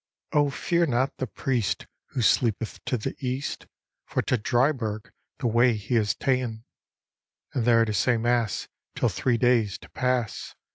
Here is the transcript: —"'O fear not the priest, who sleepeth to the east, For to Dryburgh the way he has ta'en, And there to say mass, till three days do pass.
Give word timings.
—"'O 0.33 0.49
fear 0.49 0.87
not 0.87 1.15
the 1.19 1.27
priest, 1.27 1.85
who 2.07 2.23
sleepeth 2.23 2.83
to 2.85 2.97
the 2.97 3.15
east, 3.19 3.67
For 4.07 4.23
to 4.23 4.35
Dryburgh 4.35 5.11
the 5.37 5.45
way 5.45 5.73
he 5.75 5.93
has 5.93 6.15
ta'en, 6.15 6.63
And 7.53 7.65
there 7.65 7.85
to 7.85 7.93
say 7.93 8.17
mass, 8.17 8.67
till 8.95 9.09
three 9.09 9.37
days 9.37 9.77
do 9.77 9.89
pass. 9.89 10.55